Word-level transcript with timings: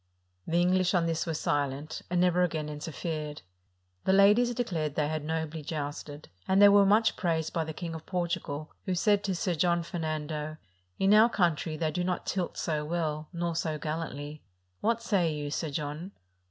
The 0.47 0.59
English 0.59 0.95
on 0.95 1.05
this 1.05 1.27
were 1.27 1.35
silent, 1.35 2.01
and 2.09 2.19
never 2.19 2.41
again 2.41 2.69
interfered. 2.69 3.43
The 4.05 4.13
ladies 4.13 4.51
declared 4.55 4.95
they 4.95 5.07
had 5.09 5.23
nobly 5.23 5.61
jousted; 5.61 6.27
and 6.47 6.59
they 6.59 6.69
were 6.69 6.87
much 6.87 7.15
praised 7.15 7.53
by 7.53 7.65
the 7.65 7.71
Kingof 7.75 8.07
Portugal, 8.07 8.73
who 8.85 8.95
said 8.95 9.23
to 9.25 9.35
Sir 9.35 9.53
John 9.53 9.83
Fernando, 9.83 10.57
"In 10.97 11.13
our 11.13 11.29
country 11.29 11.77
they 11.77 11.91
do 11.91 12.03
not 12.03 12.25
tilt 12.25 12.57
so 12.57 12.83
well, 12.83 13.29
nor 13.31 13.55
so 13.55 13.77
gallantly: 13.77 14.41
what 14.79 15.03
say 15.03 15.31
you. 15.31 15.51
Sir 15.51 15.69
John?" 15.69 16.13